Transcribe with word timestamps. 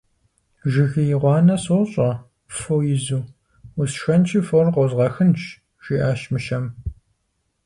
Жыгей 0.71 1.13
гъуанэ 1.21 1.55
сощӀэ, 1.63 2.11
фо 2.57 2.75
изу, 2.93 3.21
усшэнщи, 3.79 4.39
фор 4.47 4.67
къозгъэхынщ,- 4.73 5.41
жиӀащ 5.83 6.21
мыщэм. 6.31 6.65